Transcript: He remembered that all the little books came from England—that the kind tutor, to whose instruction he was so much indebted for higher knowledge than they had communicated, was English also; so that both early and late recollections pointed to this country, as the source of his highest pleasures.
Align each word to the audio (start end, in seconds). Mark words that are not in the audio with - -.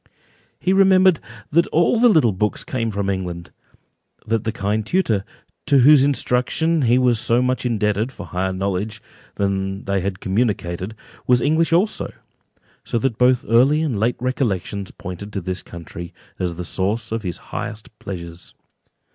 He 0.59 0.73
remembered 0.73 1.19
that 1.51 1.67
all 1.67 1.99
the 1.99 2.09
little 2.09 2.31
books 2.31 2.63
came 2.63 2.89
from 2.89 3.07
England—that 3.07 4.43
the 4.45 4.51
kind 4.51 4.83
tutor, 4.83 5.23
to 5.67 5.77
whose 5.77 6.03
instruction 6.03 6.81
he 6.81 6.97
was 6.97 7.19
so 7.19 7.39
much 7.39 7.67
indebted 7.67 8.11
for 8.11 8.25
higher 8.25 8.51
knowledge 8.51 8.99
than 9.35 9.83
they 9.85 10.01
had 10.01 10.19
communicated, 10.19 10.95
was 11.27 11.39
English 11.39 11.71
also; 11.71 12.11
so 12.83 12.97
that 12.97 13.19
both 13.19 13.45
early 13.47 13.83
and 13.83 13.99
late 13.99 14.15
recollections 14.19 14.89
pointed 14.89 15.31
to 15.33 15.39
this 15.41 15.61
country, 15.61 16.15
as 16.39 16.55
the 16.55 16.65
source 16.65 17.11
of 17.11 17.21
his 17.21 17.37
highest 17.53 17.99
pleasures. 17.99 18.55